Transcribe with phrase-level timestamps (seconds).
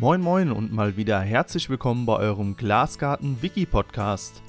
[0.00, 4.42] Moin moin und mal wieder herzlich willkommen bei eurem Glasgarten Wiki Podcast.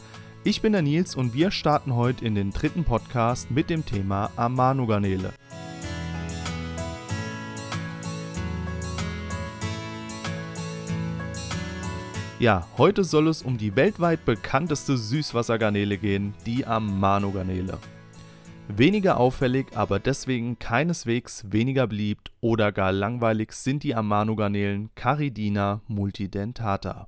[0.44, 4.30] Ich bin der Nils und wir starten heute in den dritten Podcast mit dem Thema
[4.36, 5.34] Amano-Garnele.
[12.38, 17.80] Ja, heute soll es um die weltweit bekannteste Süßwassergarnele gehen, die Amano-Garnele.
[18.72, 27.08] Weniger auffällig, aber deswegen keineswegs weniger beliebt oder gar langweilig sind die Amano-Garnelen Caridina multidentata.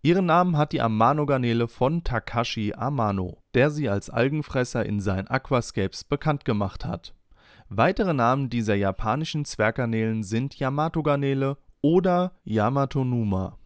[0.00, 6.04] Ihren Namen hat die Amano-Garnele von Takashi Amano, der sie als Algenfresser in seinen Aquascapes
[6.04, 7.14] bekannt gemacht hat.
[7.68, 13.58] Weitere Namen dieser japanischen Zwerggarnelen sind Yamato-Garnele oder Yamatonuma.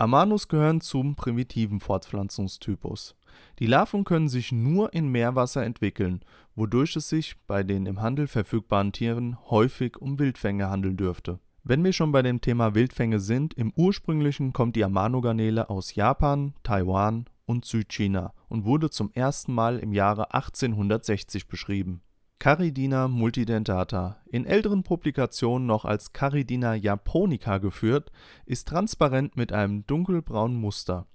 [0.00, 3.16] Amanus gehören zum primitiven Fortpflanzungstypus.
[3.58, 6.20] Die Larven können sich nur in Meerwasser entwickeln,
[6.54, 11.40] wodurch es sich bei den im Handel verfügbaren Tieren häufig um Wildfänge handeln dürfte.
[11.64, 16.54] Wenn wir schon bei dem Thema Wildfänge sind, im ursprünglichen kommt die Amano-Garnele aus Japan,
[16.62, 22.02] Taiwan und Südchina und wurde zum ersten Mal im Jahre 1860 beschrieben
[22.40, 28.12] Caridina multidentata, in älteren Publikationen noch als Caridina japonica geführt,
[28.46, 31.08] ist transparent mit einem dunkelbraunen Muster.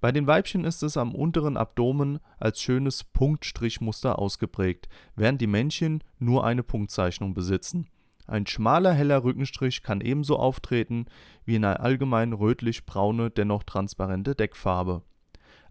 [0.00, 6.04] Bei den Weibchen ist es am unteren Abdomen als schönes Punktstrichmuster ausgeprägt, während die Männchen
[6.20, 7.88] nur eine Punktzeichnung besitzen.
[8.28, 11.06] Ein schmaler heller Rückenstrich kann ebenso auftreten
[11.44, 15.02] wie eine allgemein rötlich-braune, dennoch transparente Deckfarbe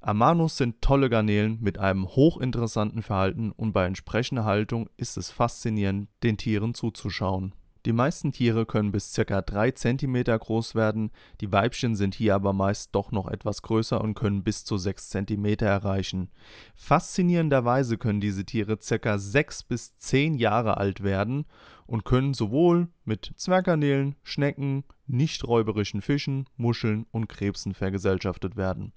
[0.01, 6.09] Amanus sind tolle Garnelen mit einem hochinteressanten Verhalten und bei entsprechender Haltung ist es faszinierend,
[6.23, 7.53] den Tieren zuzuschauen.
[7.85, 9.41] Die meisten Tiere können bis ca.
[9.41, 14.15] 3 cm groß werden, die Weibchen sind hier aber meist doch noch etwas größer und
[14.15, 16.29] können bis zu 6 cm erreichen.
[16.75, 19.17] Faszinierenderweise können diese Tiere ca.
[19.17, 21.45] 6 bis 10 Jahre alt werden
[21.87, 28.93] und können sowohl mit Zwerggarnelen, Schnecken, nicht räuberischen Fischen, Muscheln und Krebsen vergesellschaftet werden.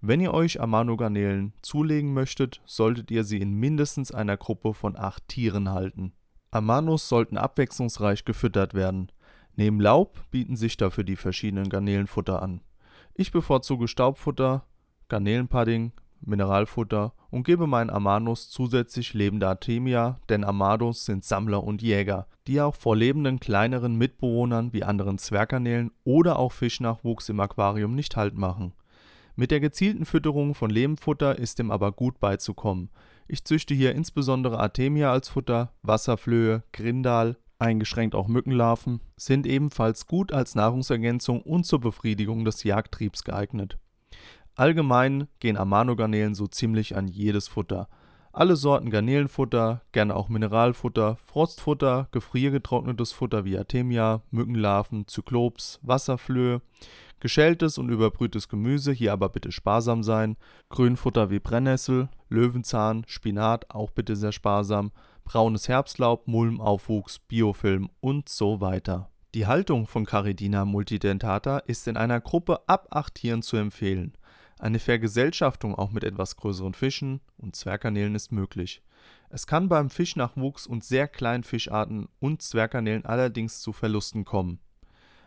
[0.00, 5.26] Wenn ihr euch Amano-Garnelen zulegen möchtet, solltet ihr sie in mindestens einer Gruppe von acht
[5.26, 6.12] Tieren halten.
[6.50, 9.10] Amanos sollten abwechslungsreich gefüttert werden.
[9.56, 12.60] Neben Laub bieten sich dafür die verschiedenen Garnelenfutter an.
[13.14, 14.64] Ich bevorzuge Staubfutter,
[15.08, 22.26] Garnelenpudding, Mineralfutter und gebe meinen Amanos zusätzlich lebende Artemia, denn Amados sind Sammler und Jäger,
[22.46, 28.16] die auch vor lebenden kleineren Mitbewohnern wie anderen Zwerggarnelen oder auch Fischnachwuchs im Aquarium nicht
[28.16, 28.72] Halt machen.
[29.40, 32.90] Mit der gezielten Fütterung von Lehmfutter ist dem aber gut beizukommen.
[33.28, 40.32] Ich züchte hier insbesondere Artemia als Futter, Wasserflöhe, Grindal, eingeschränkt auch Mückenlarven, sind ebenfalls gut
[40.32, 43.78] als Nahrungsergänzung und zur Befriedigung des Jagdtriebs geeignet.
[44.56, 47.88] Allgemein gehen Amano-Garnelen so ziemlich an jedes Futter.
[48.32, 56.60] Alle Sorten Garnelenfutter, gerne auch Mineralfutter, Frostfutter, gefriergetrocknetes Futter wie Artemia, Mückenlarven, Zyklops, Wasserflöhe,
[57.20, 60.36] Geschältes und überbrühtes Gemüse, hier aber bitte sparsam sein.
[60.68, 64.92] Grünfutter wie Brennnessel, Löwenzahn, Spinat, auch bitte sehr sparsam.
[65.24, 69.10] Braunes Herbstlaub, Mulm, Aufwuchs, Biofilm und so weiter.
[69.34, 74.16] Die Haltung von Caridina multidentata ist in einer Gruppe ab 8 Tieren zu empfehlen.
[74.58, 78.82] Eine Vergesellschaftung auch mit etwas größeren Fischen und Zwerggarnelen ist möglich.
[79.28, 84.60] Es kann beim Fischnachwuchs und sehr kleinen Fischarten und Zwerggarnelen allerdings zu Verlusten kommen.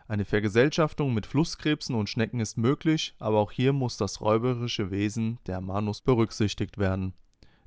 [0.08, 5.38] Eine Vergesellschaftung mit Flusskrebsen und Schnecken ist möglich, aber auch hier muss das räuberische Wesen
[5.46, 7.14] der Amanus berücksichtigt werden.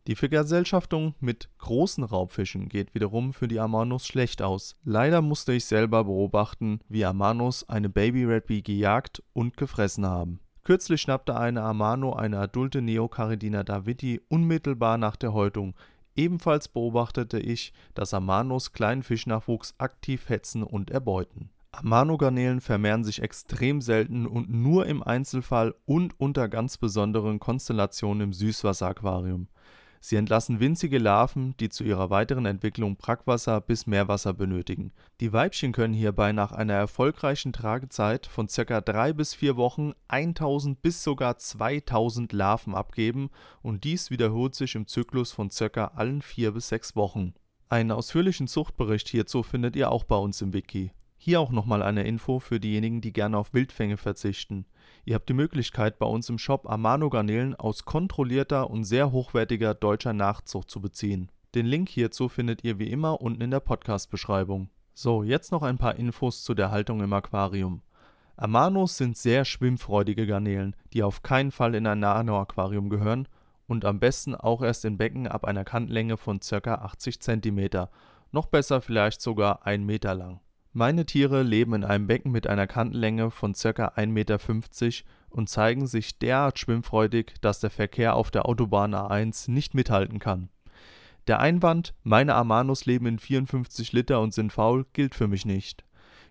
[0.07, 4.75] Die Vergesellschaftung mit großen Raubfischen geht wiederum für die Amanus schlecht aus.
[4.83, 10.39] Leider musste ich selber beobachten, wie Amanus eine Baby Red gejagt und gefressen haben.
[10.63, 15.75] Kürzlich schnappte eine Amano eine adulte Neocaridina davidi unmittelbar nach der Häutung.
[16.15, 23.81] Ebenfalls beobachtete ich, dass Amanos kleinen Fischnachwuchs aktiv hetzen und erbeuten Amano-Garnelen vermehren sich extrem
[23.81, 29.47] selten und nur im Einzelfall und unter ganz besonderen Konstellationen im Süßwasseraquarium.
[29.99, 34.91] Sie entlassen winzige Larven, die zu ihrer weiteren Entwicklung Brackwasser bis Meerwasser benötigen.
[35.19, 38.81] Die Weibchen können hierbei nach einer erfolgreichen Tragezeit von ca.
[38.81, 43.31] 3 bis 4 Wochen 1000 bis sogar 2000 Larven abgeben
[43.63, 45.85] und dies wiederholt sich im Zyklus von ca.
[45.95, 47.33] allen 4 bis 6 Wochen.
[47.67, 50.91] Einen ausführlichen Zuchtbericht hierzu findet ihr auch bei uns im Wiki.
[51.25, 54.67] Hier auch nochmal eine Info für diejenigen, die gerne auf Wildfänge verzichten.
[55.05, 60.13] Ihr habt die Möglichkeit, bei uns im Shop Amano-Garnelen aus kontrollierter und sehr hochwertiger deutscher
[60.13, 61.31] Nachzucht zu beziehen.
[61.55, 64.69] Den Link hierzu findet ihr wie immer unten in der Podcast-Beschreibung.
[64.93, 67.81] So, jetzt noch ein paar Infos zu der Haltung im Aquarium.
[68.37, 73.27] Amanos sind sehr schwimmfreudige Garnelen, die auf keinen Fall in ein Nano-Aquarium gehören
[73.65, 76.75] und am besten auch erst in Becken ab einer Kantlänge von ca.
[76.75, 77.87] 80 cm,
[78.31, 80.39] noch besser vielleicht sogar 1 Meter lang.
[80.77, 83.69] Meine Tiere leben in einem Becken mit einer Kantenlänge von ca.
[83.69, 84.39] 1,50 Meter
[85.29, 90.49] und zeigen sich derart schwimmfreudig, dass der Verkehr auf der Autobahn A1 nicht mithalten kann.
[91.27, 95.85] Der Einwand, meine Amanus leben in 54 Liter und sind faul, gilt für mich nicht.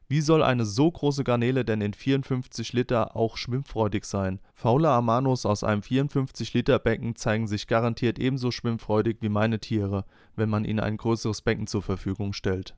[0.08, 4.40] Wie soll eine so große Garnele denn in 54 Liter auch schwimmfreudig sein?
[4.52, 10.04] Faule Amanus aus einem 54 Liter Becken zeigen sich garantiert ebenso schwimmfreudig wie meine Tiere,
[10.36, 12.76] wenn man ihnen ein größeres Becken zur Verfügung stellt.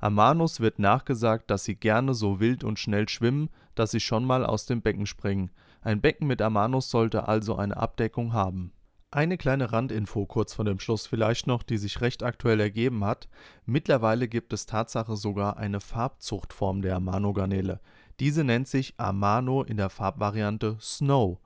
[0.00, 4.44] Amanus wird nachgesagt, dass sie gerne so wild und schnell schwimmen, dass sie schon mal
[4.44, 5.50] aus dem Becken springen.
[5.82, 8.72] Ein Becken mit Amanus sollte also eine Abdeckung haben
[9.10, 13.28] eine kleine Randinfo kurz vor dem Schluss vielleicht noch, die sich recht aktuell ergeben hat.
[13.64, 17.80] Mittlerweile gibt es Tatsache sogar eine Farbzuchtform der Amano-Garnele.
[18.18, 21.38] Diese nennt sich Amano in der Farbvariante Snow.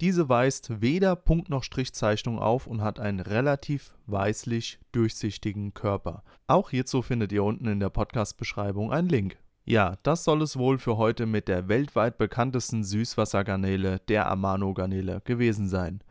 [0.00, 6.24] Diese weist weder Punkt noch Strichzeichnung auf und hat einen relativ weißlich durchsichtigen Körper.
[6.48, 9.36] Auch hierzu findet ihr unten in der Podcast-Beschreibung einen Link.
[9.64, 15.68] Ja, das soll es wohl für heute mit der weltweit bekanntesten Süßwassergarnele, der Amano-Garnele, gewesen
[15.68, 16.02] sein.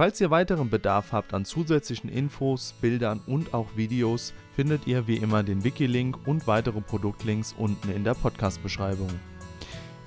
[0.00, 5.18] Falls ihr weiteren Bedarf habt an zusätzlichen Infos, Bildern und auch Videos, findet ihr wie
[5.18, 9.10] immer den Wiki-Link und weitere Produktlinks unten in der Podcast-Beschreibung.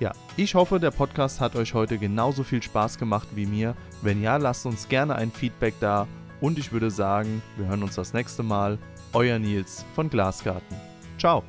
[0.00, 3.76] Ja, ich hoffe, der Podcast hat euch heute genauso viel Spaß gemacht wie mir.
[4.02, 6.08] Wenn ja, lasst uns gerne ein Feedback da
[6.40, 8.78] und ich würde sagen, wir hören uns das nächste Mal.
[9.12, 10.76] Euer Nils von Glasgarten.
[11.20, 11.44] Ciao!